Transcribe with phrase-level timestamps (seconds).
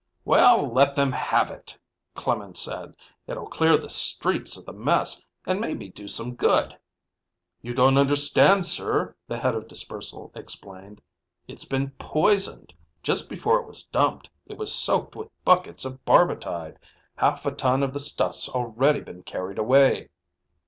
[0.25, 1.77] "Well, let them have it,"
[2.15, 2.95] Clemen said.
[3.27, 6.75] "It'll clear the streets of the mess and maybe do some good."
[7.61, 11.01] "You don't understand, sir," the head of Dispersal explained.
[11.47, 12.73] "It's been poisoned.
[13.03, 16.77] Just before it was dumped, it was soaked with buckets of barbitide.
[17.15, 20.09] Half a ton of the stuff's already been carried away."